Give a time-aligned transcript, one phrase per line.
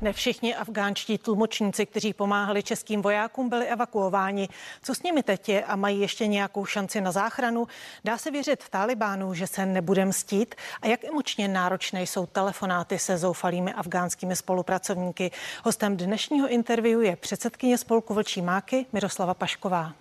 [0.00, 4.48] Ne všichni afgánští tlumočníci, kteří pomáhali českým vojákům, byli evakuováni.
[4.82, 7.66] Co s nimi teď je a mají ještě nějakou šanci na záchranu?
[8.04, 10.54] Dá se věřit v Talibánu, že se nebude mstít?
[10.82, 15.30] A jak emočně náročné jsou telefonáty se zoufalými afgánskými spolupracovníky?
[15.64, 19.92] Hostem dnešního interview je předsedkyně spolku Vlčí máky Miroslava Pašková.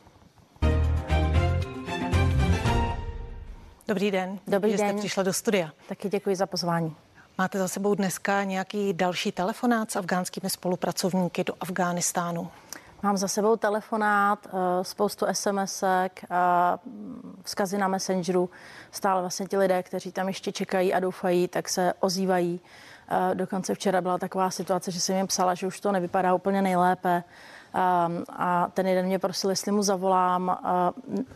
[3.87, 4.39] Dobrý den.
[4.47, 4.89] Dobrý že den.
[4.89, 5.71] jste přišla do studia.
[5.87, 6.95] Taky děkuji za pozvání.
[7.39, 12.49] Máte za sebou dneska nějaký další telefonát s afgánskými spolupracovníky do Afghánistánu?
[13.03, 16.27] Mám za sebou telefonát, eh, spoustu SMSek, eh,
[17.43, 18.49] vzkazy na Messengeru.
[18.91, 22.61] Stále vlastně ti lidé, kteří tam ještě čekají a doufají, tak se ozývají.
[23.09, 26.61] Eh, dokonce včera byla taková situace, že jsem jim psala, že už to nevypadá úplně
[26.61, 27.23] nejlépe.
[28.29, 30.57] A ten jeden mě prosil, jestli mu zavolám.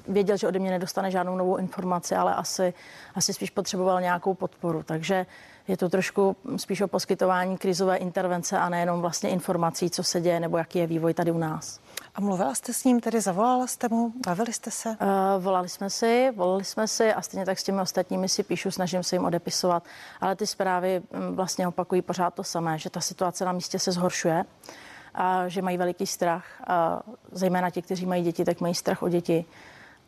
[0.07, 2.73] Věděl, že ode mě nedostane žádnou novou informaci, ale asi,
[3.15, 4.83] asi spíš potřeboval nějakou podporu.
[4.83, 5.25] Takže
[5.71, 10.39] je to trošku spíš o poskytování krizové intervence a nejenom vlastně informací, co se děje
[10.39, 11.79] nebo jaký je vývoj tady u nás.
[12.15, 14.89] A mluvila jste s ním, tedy zavolala jste mu, bavili jste se?
[14.89, 18.71] Uh, volali jsme si, volali jsme si a stejně tak s těmi ostatními si píšu,
[18.71, 19.83] snažím se jim odepisovat,
[20.21, 23.91] ale ty zprávy mm, vlastně opakují pořád to samé, že ta situace na místě se
[23.91, 24.43] zhoršuje
[25.13, 29.09] a že mají veliký strach, a zejména ti, kteří mají děti, tak mají strach o
[29.09, 29.45] děti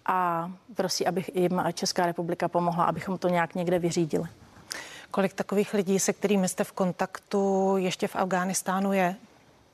[0.05, 4.27] a prosí, aby jim Česká republika pomohla, abychom to nějak někde vyřídili.
[5.15, 9.15] Kolik takových lidí, se kterými jste v kontaktu ještě v Afghánistánu je?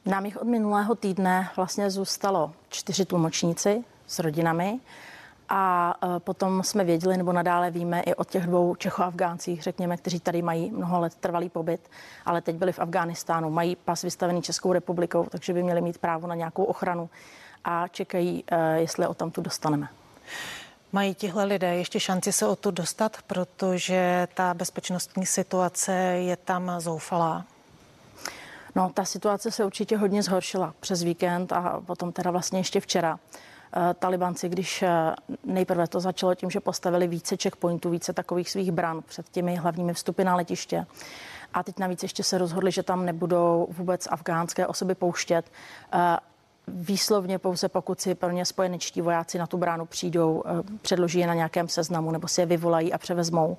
[0.06, 4.80] Nám jich od minulého týdne vlastně zůstalo čtyři tlumočníci s rodinami.
[5.50, 10.20] A e, potom jsme věděli, nebo nadále víme i od těch dvou Čechoafgáncích, řekněme, kteří
[10.20, 11.90] tady mají mnoho let trvalý pobyt,
[12.26, 16.28] ale teď byli v Afghánistánu, mají pas vystavený Českou republikou, takže by měli mít právo
[16.28, 17.10] na nějakou ochranu
[17.64, 19.88] a čekají, e, jestli o tam tu dostaneme.
[20.92, 26.72] Mají tihle lidé ještě šanci se o to dostat, protože ta bezpečnostní situace je tam
[26.78, 27.46] zoufalá?
[28.76, 33.20] No, ta situace se určitě hodně zhoršila přes víkend a potom teda vlastně ještě včera.
[33.76, 38.72] Eh, Talibanci, když eh, nejprve to začalo tím, že postavili více checkpointů, více takových svých
[38.72, 40.86] bran před těmi hlavními vstupy na letiště.
[41.54, 45.52] A teď navíc ještě se rozhodli, že tam nebudou vůbec afgánské osoby pouštět.
[46.70, 50.44] Eh, výslovně pouze pokud si pro ně spojenečtí vojáci na tu bránu přijdou,
[50.82, 53.58] předloží je na nějakém seznamu nebo si je vyvolají a převezmou.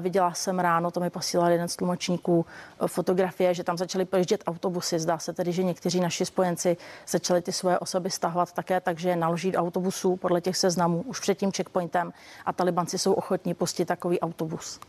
[0.00, 2.46] Viděla jsem ráno, to mi posílal jeden z tlumočníků,
[2.80, 4.98] eh, fotografie, že tam začaly projíždět autobusy.
[4.98, 6.76] Zdá se tedy, že někteří naši spojenci
[7.08, 11.38] začali ty svoje osoby stahovat také, takže naloží do autobusů podle těch seznamů už před
[11.38, 12.12] tím checkpointem
[12.46, 14.80] a talibanci jsou ochotní pustit takový autobus.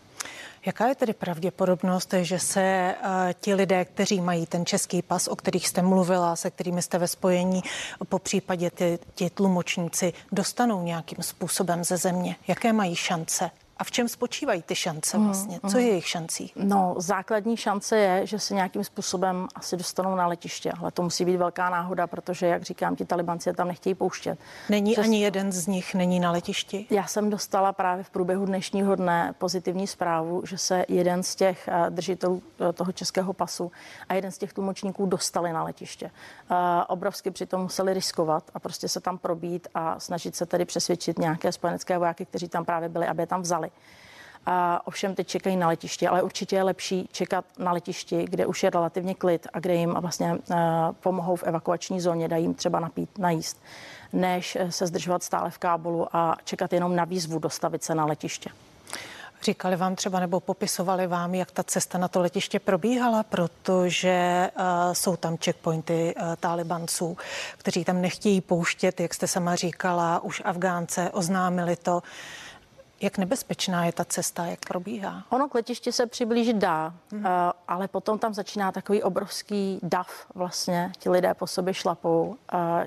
[0.66, 3.10] Jaká je tedy pravděpodobnost, že se uh,
[3.42, 7.08] ti lidé, kteří mají ten český pas, o kterých jste mluvila, se kterými jste ve
[7.08, 7.64] spojení,
[8.10, 8.72] po případě
[9.16, 12.36] ti tlumočníci, dostanou nějakým způsobem ze země?
[12.48, 13.52] Jaké mají šance?
[13.78, 15.60] A v čem spočívají ty šance mm, vlastně?
[15.70, 15.90] Co je mm.
[15.90, 16.52] jejich šancí?
[16.56, 21.26] No, základní šance je, že se nějakým způsobem asi dostanou na letiště, ale to musí
[21.26, 24.40] být velká náhoda, protože, jak říkám, ti talibanci tam nechtějí pouštět.
[24.70, 25.06] Není Přes...
[25.06, 26.86] ani jeden z nich není na letišti?
[26.90, 31.68] Já jsem dostala právě v průběhu dnešního dne pozitivní zprávu, že se jeden z těch
[31.68, 33.72] eh, držitelů eh, toho českého pasu
[34.10, 36.12] a jeden z těch tlumočníků dostali na letiště.
[36.52, 41.20] Uh, obrovsky přitom museli riskovat a prostě se tam probít a snažit se tedy přesvědčit
[41.20, 43.65] nějaké spojenecké vojáky, kteří tam právě byli, aby je tam vzali.
[44.46, 48.64] A ovšem teď čekají na letišti, ale určitě je lepší čekat na letišti, kde už
[48.64, 50.58] je relativně klid a kde jim vlastně uh,
[51.00, 53.62] pomohou v evakuační zóně, dají jim třeba napít, najíst,
[54.14, 58.50] než se zdržovat stále v Kábulu a čekat jenom na výzvu dostavit se na letiště.
[59.42, 64.94] Říkali vám třeba nebo popisovali vám, jak ta cesta na to letiště probíhala, protože uh,
[64.94, 67.18] jsou tam checkpointy uh, Talibanců,
[67.58, 72.04] kteří tam nechtějí pouštět, jak jste sama říkala, už Afgánce oznámili to.
[73.02, 75.24] Jak nebezpečná je ta cesta, jak probíhá?
[75.30, 77.26] Ono k letišti se přiblížit dá, hmm.
[77.68, 80.92] ale potom tam začíná takový obrovský dav vlastně.
[81.00, 82.36] Ti lidé po sobě šlapou,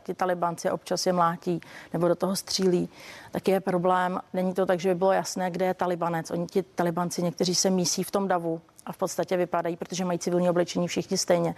[0.03, 1.61] ti talibanci občas je mlátí
[1.93, 2.89] nebo do toho střílí.
[3.31, 6.31] Taky je problém, není to tak, že by bylo jasné, kde je talibanec.
[6.31, 10.19] Oni ti talibanci někteří se mísí v tom davu a v podstatě vypadají, protože mají
[10.19, 11.55] civilní oblečení všichni stejně.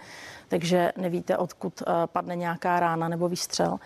[0.47, 3.79] Takže nevíte, odkud padne nějaká rána nebo výstřel.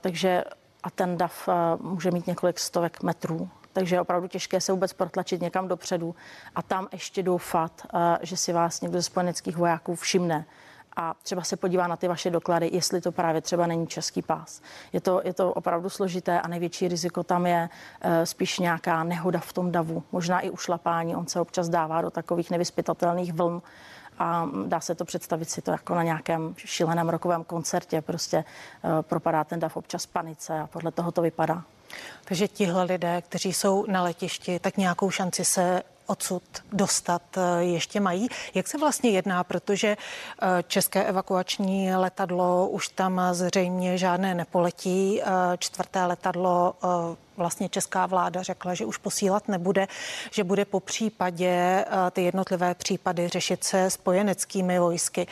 [0.00, 0.44] Takže
[0.82, 1.48] a ten dav
[1.80, 6.14] může mít několik stovek metrů takže je opravdu těžké se vůbec protlačit někam dopředu
[6.54, 10.46] a tam ještě doufat, eh, že si vás někdo ze spojeneckých vojáků všimne
[10.96, 14.62] a třeba se podívá na ty vaše doklady, jestli to právě třeba není český pás.
[14.92, 17.68] Je to, je to opravdu složité a největší riziko tam je
[18.00, 21.16] e, spíš nějaká nehoda v tom davu, možná i ušlapání.
[21.16, 23.62] On se občas dává do takových nevyspytatelných vln
[24.18, 28.02] a dá se to představit si to jako na nějakém šíleném rokovém koncertě.
[28.02, 28.44] Prostě e,
[29.02, 31.64] propadá ten dav občas panice a podle toho to vypadá.
[32.24, 36.42] Takže tihle lidé, kteří jsou na letišti, tak nějakou šanci se odsud
[36.72, 37.22] dostat
[37.58, 38.28] ještě mají.
[38.54, 39.96] Jak se vlastně jedná, protože
[40.66, 45.20] české evakuační letadlo už tam zřejmě žádné nepoletí.
[45.58, 46.74] Čtvrté letadlo
[47.36, 49.88] vlastně česká vláda řekla, že už posílat nebude,
[50.30, 55.26] že bude po případě ty jednotlivé případy řešit se spojeneckými vojsky.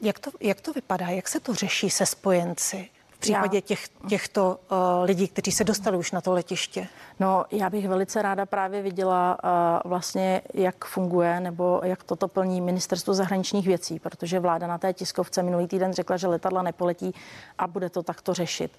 [0.00, 1.08] Jak to, jak to vypadá?
[1.08, 2.88] Jak se to řeší se spojenci?
[3.22, 6.88] V případě těch, těchto uh, lidí, kteří se dostali už na to letiště?
[7.20, 12.60] No, já bych velice ráda právě viděla uh, vlastně, jak funguje nebo jak toto plní
[12.60, 17.14] ministerstvo zahraničních věcí, protože vláda na té tiskovce minulý týden řekla, že letadla nepoletí
[17.58, 18.72] a bude to takto řešit.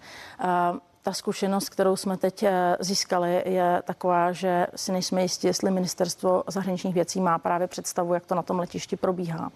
[0.44, 2.46] Uh, ta zkušenost, kterou jsme teď
[2.80, 8.26] získali, je taková, že si nejsme jistí, jestli ministerstvo zahraničních věcí má právě představu, jak
[8.26, 9.52] to na tom letišti probíhá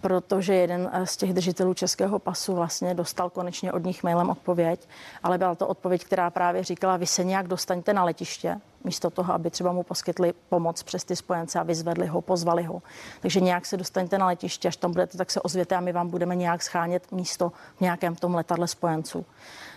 [0.00, 4.88] protože jeden z těch držitelů českého pasu vlastně dostal konečně od nich mailem odpověď,
[5.22, 9.34] ale byla to odpověď, která právě říkala, vy se nějak dostaňte na letiště, místo toho,
[9.34, 12.82] aby třeba mu poskytli pomoc přes ty spojence a vyzvedli ho, pozvali ho.
[13.20, 16.08] Takže nějak se dostaňte na letiště, až tam budete, tak se ozvěte a my vám
[16.08, 19.26] budeme nějak schánět místo v nějakém tom letadle spojenců.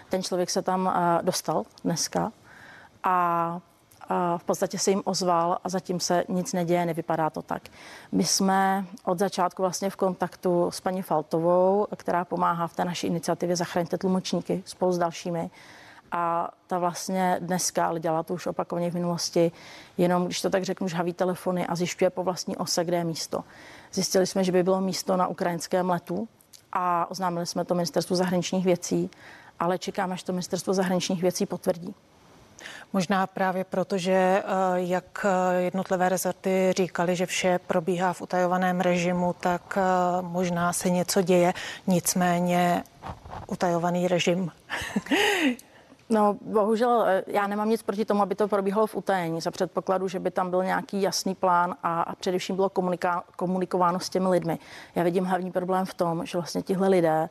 [0.09, 2.31] Ten člověk se tam dostal dneska
[3.03, 3.59] a
[4.37, 7.61] v podstatě se jim ozval a zatím se nic neděje, nevypadá to tak.
[8.11, 13.07] My jsme od začátku vlastně v kontaktu s paní Faltovou, která pomáhá v té naší
[13.07, 15.49] iniciativě Zachraňte tlumočníky spolu s dalšími.
[16.11, 19.51] A ta vlastně dneska, ale dělá to už opakovaně v minulosti,
[19.97, 23.43] jenom když to tak řeknu, žhaví telefony a zjišťuje po vlastní ose, kde je místo.
[23.93, 26.27] Zjistili jsme, že by bylo místo na ukrajinském letu
[26.71, 29.09] a oznámili jsme to ministerstvu zahraničních věcí,
[29.59, 31.95] ale čekáme, až to ministerstvo zahraničních věcí potvrdí.
[32.93, 34.43] Možná právě proto, že eh,
[34.75, 39.81] jak eh, jednotlivé rezorty říkali, že vše probíhá v utajovaném režimu, tak eh,
[40.21, 41.53] možná se něco děje,
[41.87, 42.83] nicméně
[43.47, 44.51] utajovaný režim.
[46.09, 50.19] No, bohužel já nemám nic proti tomu, aby to probíhalo v utajení, za předpokladu, že
[50.19, 54.59] by tam byl nějaký jasný plán a, a především bylo komunika- komunikováno s těmi lidmi.
[54.95, 57.29] Já vidím hlavní problém v tom, že vlastně tihle lidé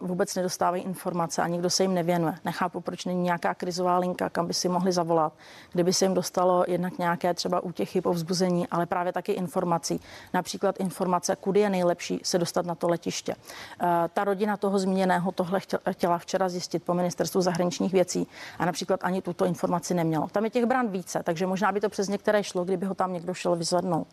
[0.00, 2.34] vůbec nedostávají informace a nikdo se jim nevěnuje.
[2.44, 5.32] Nechápu, proč není nějaká krizová linka, kam by si mohli zavolat,
[5.72, 10.00] kdyby se jim dostalo jednak nějaké třeba útěchy, povzbuzení, ale právě taky informací.
[10.34, 13.34] Například informace, kudy je nejlepší se dostat na to letiště.
[14.12, 15.60] Ta rodina toho zmíněného tohle
[15.90, 18.26] chtěla včera zjistit po ministerstvu zahraničních věcí
[18.58, 20.28] a například ani tuto informaci nemělo.
[20.28, 23.12] Tam je těch brán více, takže možná by to přes některé šlo, kdyby ho tam
[23.12, 24.08] někdo šel vyzvednout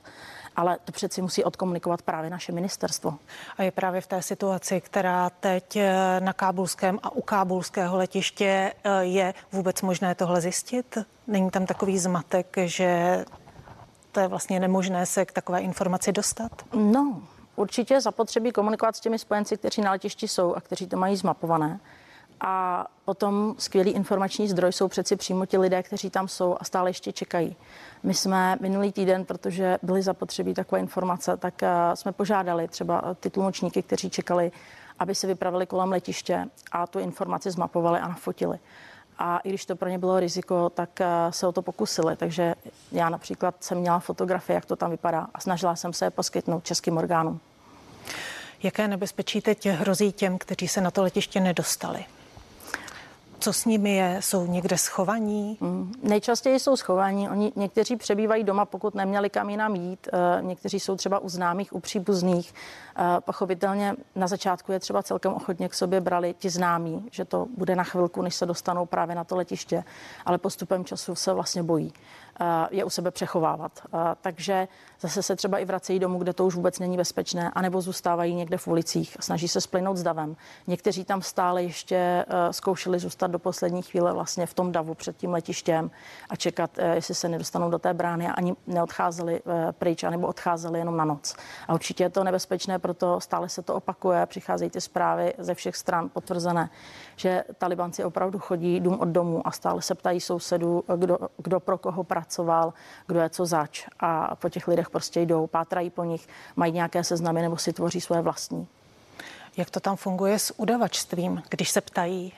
[0.55, 3.13] ale to přeci musí odkomunikovat právě naše ministerstvo.
[3.57, 8.73] A je právě v té situaci, která teď eh, na kábulském a u kábulského letiště
[8.83, 10.97] eh, je vůbec možné tohle zjistit?
[11.27, 13.25] Není tam takový zmatek, že
[14.11, 16.51] to je vlastně nemožné se k takové informaci dostat?
[16.73, 17.21] No,
[17.55, 21.79] určitě zapotřebí komunikovat s těmi spojenci, kteří na letišti jsou a kteří to mají zmapované.
[22.41, 26.89] A potom skvělý informační zdroj jsou přeci přímo ti lidé, kteří tam jsou a stále
[26.89, 27.55] ještě čekají.
[28.03, 33.29] My jsme minulý týden, protože byly zapotřebí takové informace, tak eh, jsme požádali třeba ty
[33.29, 34.51] tlumočníky, kteří čekali,
[35.03, 38.59] aby se vypravili kolem letiště a tu informaci zmapovali a nafotili.
[39.19, 42.15] A i když to pro ně bylo riziko, tak eh, se o to pokusili.
[42.15, 42.55] Takže
[42.91, 46.65] já například jsem měla fotografie, jak to tam vypadá a snažila jsem se je poskytnout
[46.65, 47.39] českým orgánům.
[48.63, 52.05] Jaké nebezpečí teď hrozí těm, kteří se na to letiště nedostali?
[53.43, 54.17] Co s nimi je?
[54.19, 55.57] Jsou někde schovaní?
[55.61, 57.29] Mm, nejčastěji jsou schovaní.
[57.29, 60.07] Oni někteří přebývají doma, pokud neměli kam jinam jít.
[60.13, 62.53] E, někteří jsou třeba u známých, u příbuzných.
[62.97, 67.47] E, pochopitelně na začátku je třeba celkem ochotně k sobě brali ti známí, že to
[67.57, 69.83] bude na chvilku, než se dostanou právě na to letiště,
[70.25, 71.93] ale postupem času se vlastně bojí.
[72.39, 73.71] Eh, je u sebe přechovávat.
[73.85, 74.67] Eh, takže
[74.99, 78.57] zase se třeba i vracejí domů, kde to už vůbec není bezpečné, anebo zůstávají někde
[78.57, 80.35] v ulicích, snaží se splynout s davem.
[80.67, 85.17] Někteří tam stále ještě eh, zkoušeli zůstat do poslední chvíle vlastně v tom davu před
[85.17, 85.91] tím letištěm
[86.29, 90.97] a čekat, jestli se nedostanou do té brány a ani neodcházeli pryč, anebo odcházeli jenom
[90.97, 91.35] na noc.
[91.67, 95.75] A určitě je to nebezpečné, proto stále se to opakuje, přicházejí ty zprávy ze všech
[95.75, 96.69] stran potvrzené,
[97.15, 101.77] že talibanci opravdu chodí dům od domu a stále se ptají sousedů, kdo, kdo pro
[101.77, 102.73] koho pracuje pracoval,
[103.07, 107.03] kdo je co zač a po těch lidech prostě jdou, pátrají po nich, mají nějaké
[107.03, 108.67] seznamy nebo si tvoří svoje vlastní.
[109.57, 112.33] Jak to tam funguje s udavačstvím, když se ptají?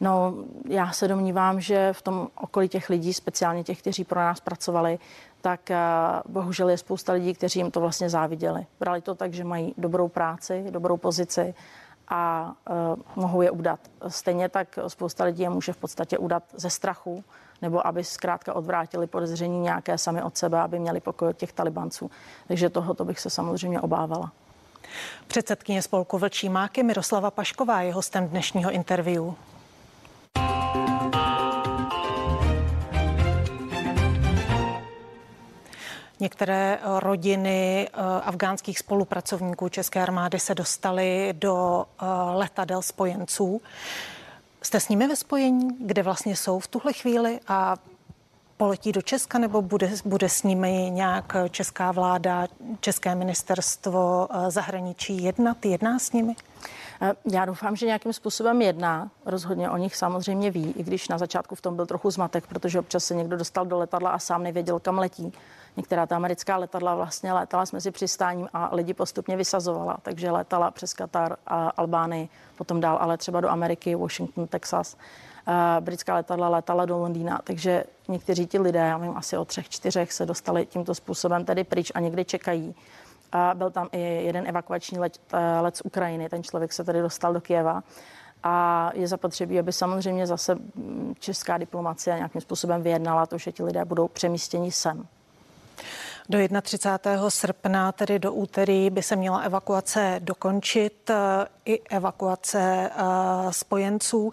[0.00, 0.34] No,
[0.68, 4.98] já se domnívám, že v tom okolí těch lidí, speciálně těch, kteří pro nás pracovali,
[5.40, 8.66] tak uh, bohužel je spousta lidí, kteří jim to vlastně záviděli.
[8.80, 11.54] Brali to tak, že mají dobrou práci, dobrou pozici
[12.08, 12.76] a uh,
[13.16, 13.80] mohou je udat.
[14.08, 17.24] Stejně tak spousta lidí je může v podstatě udat ze strachu,
[17.62, 22.10] nebo aby zkrátka odvrátili podezření nějaké sami od sebe, aby měli pokoj od těch talibanců.
[22.48, 24.32] Takže tohoto bych se samozřejmě obávala.
[25.26, 29.24] Předsedkyně spolku Vlčí máky Miroslava Pašková je hostem dnešního interview.
[36.24, 37.88] Některé rodiny
[38.22, 41.86] afgánských spolupracovníků České armády se dostaly do
[42.32, 43.60] letadel spojenců.
[44.62, 47.76] Jste s nimi ve spojení, kde vlastně jsou v tuhle chvíli a
[48.56, 52.46] poletí do Česka nebo bude, bude s nimi nějak česká vláda,
[52.80, 56.34] české ministerstvo eh, zahraničí jednat, jedná s nimi?
[57.00, 59.10] Eh, já doufám, že nějakým způsobem jedná.
[59.26, 62.78] Rozhodně o nich samozřejmě ví, i když na začátku v tom byl trochu zmatek, protože
[62.78, 65.32] občas se někdo dostal do letadla a sám nevěděl, kam letí.
[65.76, 70.94] Některá ta americká letadla vlastně létala mezi přistáním a lidi postupně vysazovala, takže létala přes
[70.94, 74.96] Katar a Albánii, potom dál ale třeba do Ameriky, Washington, Texas.
[75.80, 80.12] Britská letadla létala do Londýna, takže někteří ti lidé, já vím, asi o třech, čtyřech
[80.12, 82.74] se dostali tímto způsobem tedy pryč a někde čekají.
[83.34, 87.02] A byl tam i jeden evakuační let, eh, let z Ukrajiny, ten člověk se tedy
[87.02, 87.82] dostal do Kieva
[88.42, 93.62] a je zapotřebí, aby samozřejmě zase mm, česká diplomacie nějakým způsobem vyjednala to, že ti
[93.62, 95.06] lidé budou přemístěni sem.
[96.28, 97.30] Do 31.
[97.30, 101.14] srpna, tedy do úterý, by se měla evakuace dokončit, eh,
[101.64, 103.02] i evakuace eh,
[103.50, 104.30] spojenců.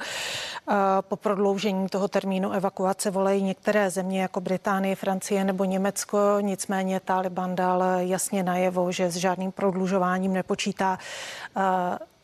[0.70, 7.00] Eh, po prodloužení toho termínu evakuace volají některé země jako Británie, Francie nebo Německo, nicméně
[7.00, 11.00] Taliban dal jasně najevo, že s žádným prodlužováním nepočítá.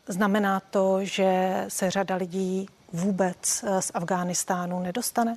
[0.06, 5.36] Znamená to, že se řada lidí vůbec z Afghánistánu nedostane?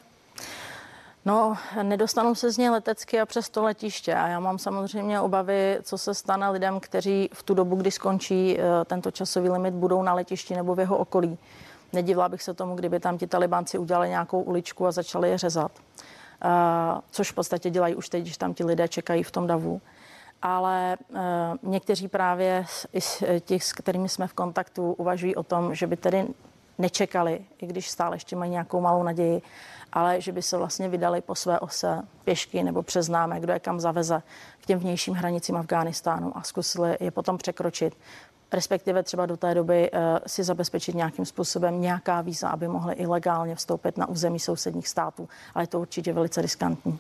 [1.26, 4.16] No, nedostanou se z něj letecky a přes to letiště.
[4.16, 8.60] A já mám samozřejmě obavy, co se stane lidem, kteří v tu dobu, kdy skončí
[8.60, 11.38] eh, tento časový limit, budou na letišti nebo v jeho okolí.
[11.94, 15.72] Nedivila bych se tomu, kdyby tam ti talibánci udělali nějakou uličku a začali je řezat.
[16.46, 16.50] Uh,
[17.12, 19.82] což v podstatě dělají už teď, když tam ti lidé čekají v tom davu.
[20.42, 21.18] Ale uh,
[21.64, 25.96] někteří právě i z těch, s kterými jsme v kontaktu, uvažují o tom, že by
[25.98, 26.28] tedy
[26.78, 29.42] nečekali, i když stále ještě mají nějakou malou naději,
[29.94, 33.60] ale že by se vlastně vydali po své ose pěšky nebo přes známé, kdo je
[33.60, 34.24] kam zaveze
[34.62, 37.98] k těm vnějším hranicím Afghánistánu a zkusili je potom překročit
[38.54, 43.56] respektive třeba do té doby uh, si zabezpečit nějakým způsobem nějaká víza, aby mohli ilegálně
[43.56, 45.30] vstoupit na území sousedních států.
[45.56, 47.00] Ale je to určitě velice riskantní.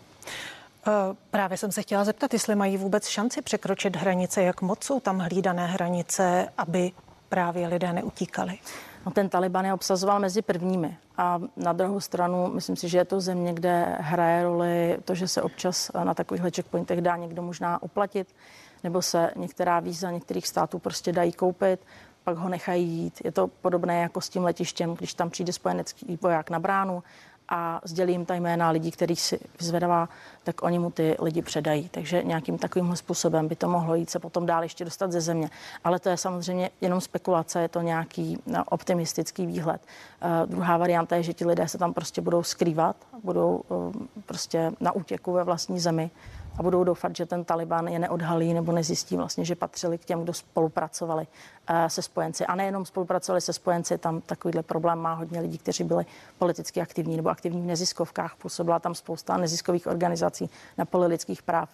[0.87, 0.91] Eh,
[1.31, 5.19] právě jsem se chtěla zeptat, jestli mají vůbec šanci překročit hranice, jak moc jsou tam
[5.19, 6.91] hlídané hranice, aby
[7.29, 8.57] právě lidé neutíkali.
[9.05, 10.98] No, ten Taliban je obsazoval mezi prvními.
[11.17, 15.27] A na druhou stranu, myslím si, že je to země, kde hraje roli to, že
[15.27, 18.36] se občas na takovýchhle checkpointech dá někdo možná uplatit,
[18.84, 21.79] nebo se některá víza některých států prostě dají koupit,
[22.24, 23.22] pak ho nechají jít.
[23.24, 27.03] Je to podobné jako s tím letištěm, když tam přijde spojenecký voják na bránu
[27.51, 30.10] a sdělí jim ta jména lidí, který si vyzvedává,
[30.43, 31.89] tak oni mu ty lidi předají.
[31.89, 35.50] Takže nějakým takovým způsobem by to mohlo jít se potom dál ještě dostat ze země.
[35.84, 39.81] Ale to je samozřejmě jenom spekulace, je to nějaký no, optimistický výhled.
[40.24, 43.93] Uh, druhá varianta je, že ti lidé se tam prostě budou skrývat, budou uh,
[44.25, 46.12] prostě na útěku ve vlastní zemi
[46.58, 50.24] a budou doufat, že ten Taliban je neodhalí nebo nezjistí vlastně, že patřili k těm,
[50.24, 51.27] kdo spolupracovali
[51.67, 52.46] eh, se spojenci.
[52.46, 56.05] A nejenom spolupracovali se spojenci, tam takovýhle problém má hodně lidí, kteří byli
[56.38, 58.36] politicky aktivní nebo aktivní v neziskovkách.
[58.36, 61.70] Působila tam spousta neziskových organizací na poli lidských práv.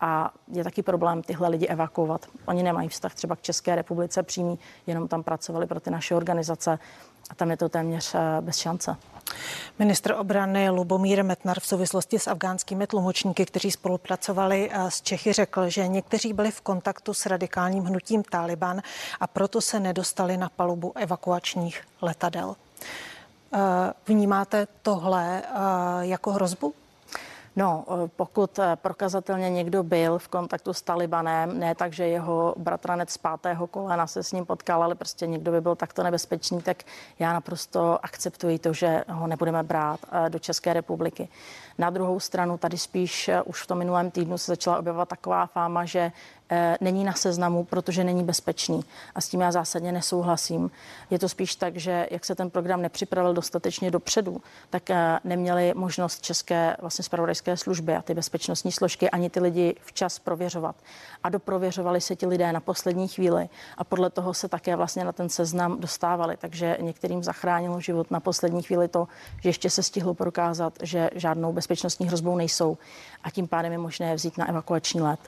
[0.00, 2.26] A je taky problém tyhle lidi evakuovat.
[2.46, 6.78] Oni nemají vztah třeba k České republice přímý, jenom tam pracovali pro ty naše organizace
[7.30, 8.96] a tam je to téměř eh, bez šance.
[9.78, 15.68] Ministr obrany Lubomír Metnar v souvislosti s afgánskými tlumočníky, kteří spolupracovali eh, s Čechy, řekl,
[15.68, 18.82] že někteří byli v kontaktu s radikálním hnutím Taliban
[19.20, 22.56] a proto se nedostali na palubu evakuačních letadel.
[23.52, 23.58] Eh,
[24.06, 25.42] vnímáte tohle
[26.00, 26.74] jako hrozbu?
[27.60, 32.54] No, eh, pokud eh, prokazatelně někdo byl v kontaktu s Talibanem, ne tak, že jeho
[32.58, 36.62] bratranec z pátého kolena se s ním potkal, ale prostě někdo by byl takto nebezpečný,
[36.62, 36.84] tak
[37.18, 41.28] já naprosto akceptuji to, že ho nebudeme brát eh, do České republiky.
[41.80, 45.84] Na druhou stranu tady spíš už v tom minulém týdnu se začala objevovat taková fáma,
[45.84, 46.12] že
[46.52, 48.84] Eh, není na seznamu, protože není bezpečný.
[49.14, 50.70] A s tím já zásadně nesouhlasím.
[51.10, 55.72] Je to spíš tak, že jak se ten program nepřipravil dostatečně dopředu, tak eh, neměli
[55.76, 60.76] možnost české vlastně spravodajské služby a ty bezpečnostní složky ani ty lidi včas prověřovat.
[61.22, 65.12] A doprověřovali se ti lidé na poslední chvíli a podle toho se také vlastně na
[65.12, 66.36] ten seznam dostávali.
[66.36, 69.08] Takže některým zachránilo život na poslední chvíli to,
[69.42, 72.78] že ještě se stihlo prokázat, že žádnou bezpečnostní hrozbou nejsou
[73.24, 75.20] a tím pádem je možné vzít na evakuační let.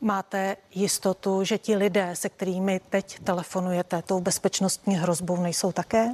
[0.00, 6.08] Máte jistotu, že ti lidé, se kterými teď telefonujete, tou bezpečnostní hrozbou nejsou také?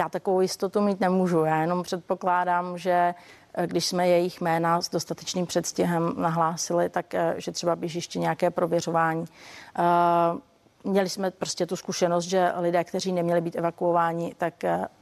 [0.00, 1.44] Já takovou jistotu mít nemůžu.
[1.44, 3.14] Já jenom předpokládám, že
[3.54, 8.18] eh, když jsme jejich jména s dostatečným předstihem nahlásili, tak eh, že třeba běží ještě
[8.18, 9.24] nějaké prověřování.
[9.78, 9.82] Eh,
[10.84, 14.54] měli jsme prostě tu zkušenost, že lidé, kteří neměli být evakuováni, tak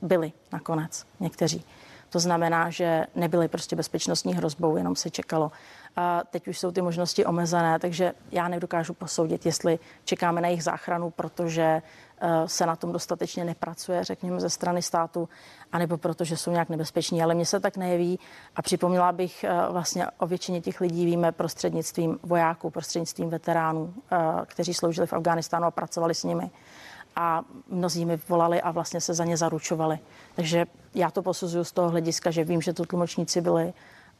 [0.02, 1.64] byli nakonec někteří.
[2.10, 5.52] To znamená, že nebyly prostě bezpečnostní hrozbou, jenom se čekalo.
[5.96, 10.64] A teď už jsou ty možnosti omezené, takže já nedokážu posoudit, jestli čekáme na jejich
[10.64, 11.82] záchranu, protože
[12.20, 15.28] Eh, se na tom dostatečně nepracuje, řekněme, ze strany státu,
[15.72, 17.22] anebo protože jsou nějak nebezpeční.
[17.22, 18.18] Ale mně se tak nejeví
[18.56, 24.16] a připomněla bych eh, vlastně o většině těch lidí víme prostřednictvím vojáků, prostřednictvím veteránů, eh,
[24.46, 26.50] kteří sloužili v Afghánistánu a pracovali s nimi
[27.18, 29.98] a mnozí mi volali a vlastně se za ně zaručovali.
[30.34, 33.72] Takže já to posuzuju z toho hlediska, že vím, že to tlumočníci byli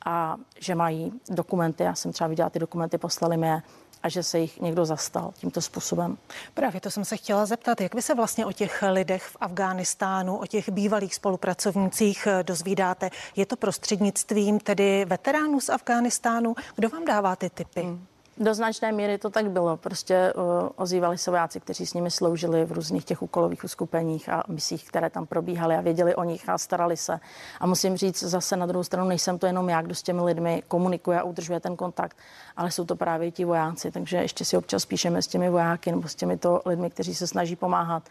[0.05, 1.83] a že mají dokumenty.
[1.83, 3.62] Já jsem třeba viděla ty dokumenty, poslali mi je
[4.02, 6.19] a že se jich někdo zastal tímto způsobem.
[6.55, 10.37] Právě to jsem se chtěla zeptat, jak vy se vlastně o těch lidech v Afghánistánu,
[10.37, 13.11] o těch bývalých spolupracovnících eh, dozvídáte?
[13.37, 16.55] Je to prostřednictvím tedy veteránů z Afghánistánu?
[16.76, 17.83] Kdo vám dává ty typy?
[17.83, 18.07] Hmm.
[18.40, 19.76] Do značné míry to tak bylo.
[19.76, 20.42] Prostě uh,
[20.76, 25.11] ozývali se vojáci, kteří s nimi sloužili v různých těch úkolových uskupeních a misích, které
[25.11, 27.21] tam probíhaly a věděli o nich a starali se.
[27.61, 30.62] A musím říct zase na druhou stranu, nejsem to jenom já, kdo s těmi lidmi
[30.68, 32.16] komunikuje a udržuje ten kontakt,
[32.57, 33.90] ale jsou to právě ti vojáci.
[33.90, 37.57] Takže ještě si občas píšeme s těmi vojáky nebo s těmito lidmi, kteří se snaží
[37.57, 38.02] pomáhat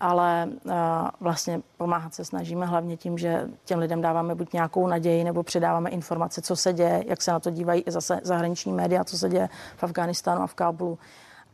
[0.00, 0.72] ale uh,
[1.20, 5.90] vlastně pomáhat se snažíme hlavně tím, že těm lidem dáváme buď nějakou naději nebo předáváme
[5.90, 9.28] informace, co se děje, jak se na to dívají i zase zahraniční média, co se
[9.28, 10.98] děje v Afghánistánu a v Kábulu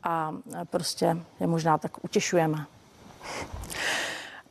[0.03, 0.33] a
[0.71, 2.67] prostě je možná tak utěšujeme.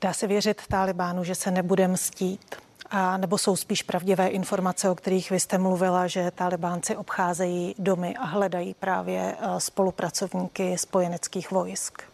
[0.02, 2.56] Dá se věřit Talibánu, že se nebude mstít?
[2.90, 8.16] A nebo jsou spíš pravdivé informace, o kterých vy jste mluvila, že talibánci obcházejí domy
[8.16, 12.13] a hledají právě eh, spolupracovníky spojeneckých vojsk?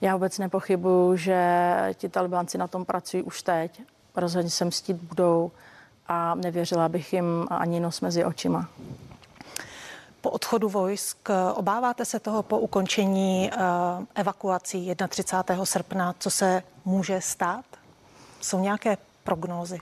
[0.00, 1.40] Já vůbec nepochybuju, že
[1.94, 3.82] ti talibánci na tom pracují už teď.
[4.16, 5.50] Rozhodně se mstit budou
[6.06, 8.68] a nevěřila bych jim ani nos mezi očima.
[10.20, 15.64] Po odchodu vojsk obáváte se toho po ukončení uh, evakuací 31.
[15.64, 17.64] srpna, co se může stát?
[18.40, 19.78] Jsou nějaké prognózy?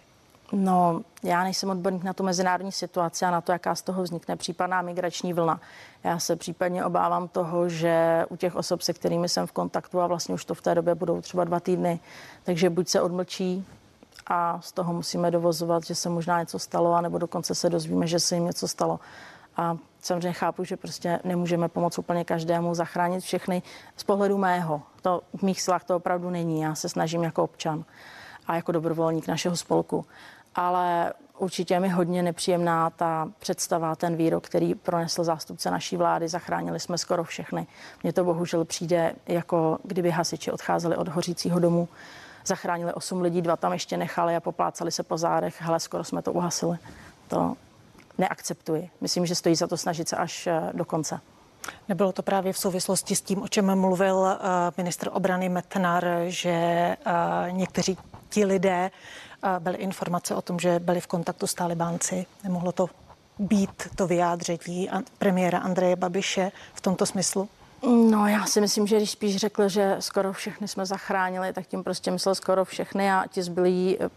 [0.52, 4.36] No, já nejsem odborník na tu mezinárodní situaci a na to, jaká z toho vznikne
[4.36, 5.60] případná migrační vlna.
[6.04, 10.06] Já se případně obávám toho, že u těch osob, se kterými jsem v kontaktu a
[10.06, 12.00] vlastně už to v té době budou třeba dva týdny,
[12.44, 13.66] takže buď se odmlčí
[14.26, 18.20] a z toho musíme dovozovat, že se možná něco stalo, anebo dokonce se dozvíme, že
[18.20, 19.00] se jim něco stalo.
[19.56, 23.62] A samozřejmě chápu, že prostě nemůžeme pomoct úplně každému, zachránit všechny.
[23.96, 26.60] Z pohledu mého, to v mých silách to opravdu není.
[26.60, 27.84] Já se snažím jako občan
[28.46, 30.04] a jako dobrovolník našeho spolku
[30.58, 36.28] ale určitě mi hodně nepříjemná ta představa, ten výrok, který pronesl zástupce naší vlády.
[36.28, 37.66] Zachránili jsme skoro všechny.
[38.02, 41.88] Mně to bohužel přijde, jako kdyby hasiči odcházeli od hořícího domu,
[42.46, 45.62] zachránili osm lidí, dva tam ještě nechali a poplácali se po zádech.
[45.62, 46.78] Hele, skoro jsme to uhasili.
[47.28, 47.54] To
[48.18, 48.90] neakceptuji.
[49.00, 51.20] Myslím, že stojí za to snažit se až eh, do konce.
[51.88, 54.38] Nebylo to právě v souvislosti s tím, o čem mluvil eh,
[54.76, 56.96] ministr obrany Metnar, že eh,
[57.50, 58.90] někteří ti lidé
[59.58, 62.26] byly informace o tom, že byli v kontaktu s talibánci.
[62.44, 62.86] Nemohlo to
[63.38, 67.48] být to vyjádření premiéra Andreje Babiše v tomto smyslu?
[68.10, 71.84] No, já si myslím, že když spíš řekl, že skoro všechny jsme zachránili, tak tím
[71.84, 74.08] prostě myslel skoro všechny a ti zbylí e,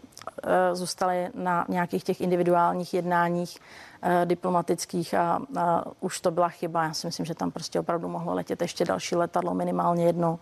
[0.76, 3.60] zůstali na nějakých těch individuálních jednáních
[4.02, 6.84] e, diplomatických a, a už to byla chyba.
[6.84, 10.40] Já si myslím, že tam prostě opravdu mohlo letět ještě další letadlo, minimálně jedno.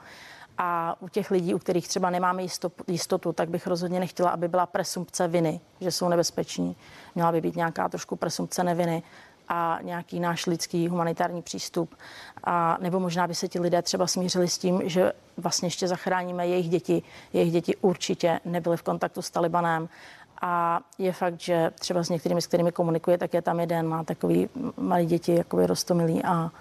[0.61, 2.43] A u těch lidí, u kterých třeba nemáme
[2.87, 6.75] jistotu, tak bych rozhodně nechtěla, aby byla presumpce viny, že jsou nebezpeční.
[7.15, 9.03] Měla by být nějaká trošku presumpce neviny
[9.47, 11.95] a nějaký náš lidský humanitární přístup.
[12.43, 16.47] A nebo možná by se ti lidé třeba smířili s tím, že vlastně ještě zachráníme
[16.47, 17.03] jejich děti.
[17.33, 19.89] Jejich děti určitě nebyly v kontaktu s Talibanem.
[20.41, 24.03] A je fakt, že třeba s některými, s kterými komunikuje, tak je tam jeden, má
[24.03, 26.51] takový malý děti, jakoby rostomilý a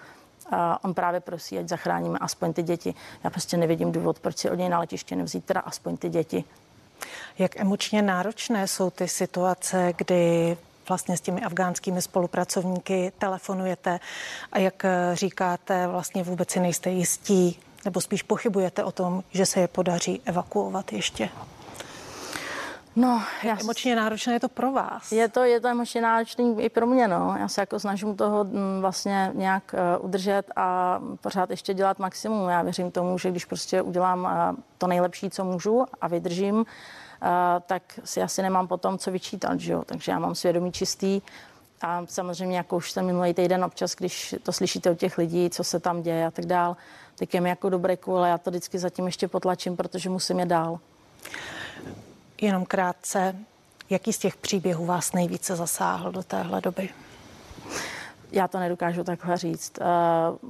[0.51, 2.95] a on právě prosí, ať zachráníme aspoň ty děti.
[3.25, 6.45] Já prostě nevidím důvod, proč si od něj na letiště nevzít teda aspoň ty děti.
[7.39, 10.57] Jak emočně náročné jsou ty situace, kdy
[10.89, 14.01] vlastně s těmi afgánskými spolupracovníky telefonujete
[14.53, 14.83] a jak
[15.13, 20.21] říkáte, vlastně vůbec si nejste jistí, nebo spíš pochybujete o tom, že se je podaří
[20.25, 21.29] evakuovat ještě?
[22.99, 25.13] No, já emočně náročné je to pro vás.
[25.13, 27.37] Je to, je to emočně náročné i pro mě, no.
[27.39, 32.49] Já se jako snažím toho mm, vlastně nějak uh, udržet a pořád ještě dělat maximum.
[32.49, 36.65] Já věřím tomu, že když prostě udělám uh, to nejlepší, co můžu a vydržím, uh,
[37.67, 39.83] tak si asi nemám potom co vyčítat, že jo.
[39.87, 41.23] Takže já mám svědomí čistý,
[41.83, 45.65] a samozřejmě, jako už jsem minulý týden občas, když to slyšíte od těch lidí, co
[45.65, 46.77] se tam děje a tak dál,
[47.19, 50.47] tak je mi jako dobré ale já to vždycky zatím ještě potlačím, protože musím je
[50.47, 50.79] dál.
[52.41, 53.37] Jenom krátce,
[53.91, 56.89] jaký z těch příběhů vás nejvíce zasáhl do téhle doby?
[58.33, 59.79] Já to nedokážu takhle říct.
[59.81, 59.87] Uh,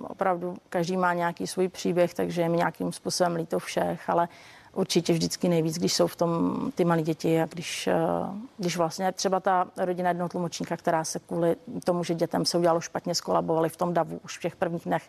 [0.03, 4.29] opravdu každý má nějaký svůj příběh, takže je mi nějakým způsobem líto všech, ale
[4.79, 7.95] určitě vždycky nejvíc, když jsou v tom ty malé děti a když, eh,
[8.59, 12.81] když vlastně třeba ta rodina jednoho tlumočníka, která se kvůli tomu, že dětem se udělalo
[12.81, 15.03] špatně, skolabovali v tom davu už v těch prvních dnech,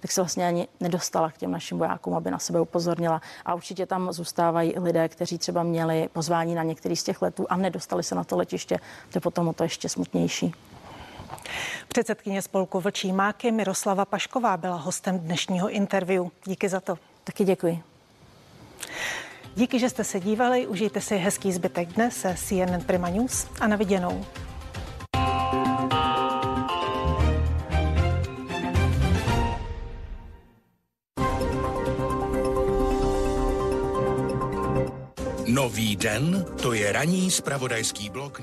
[0.00, 3.22] tak se vlastně ani nedostala k těm našim vojákům, aby na sebe upozornila.
[3.44, 7.56] A určitě tam zůstávají lidé, kteří třeba měli pozvání na některý z těch letů a
[7.56, 8.76] nedostali se na to letiště.
[9.12, 10.54] To je potom o to ještě smutnější.
[11.88, 16.26] Předsedkyně spolku Vlčí máky Miroslava Pašková byla hostem dnešního interview.
[16.44, 16.98] Díky za to.
[17.24, 17.87] Taky děkuji.
[19.58, 23.66] Díky, že jste se dívali, užijte si hezký zbytek dne se CNN Prima News a
[23.68, 24.24] na viděnou.
[35.46, 38.40] Nový den, to je ranní spravodajský blok.